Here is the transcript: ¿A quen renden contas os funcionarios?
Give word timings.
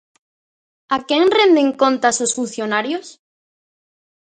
¿A 0.95 0.97
quen 1.07 1.23
renden 1.39 1.67
contas 1.81 2.17
os 2.25 2.35
funcionarios? 2.37 3.07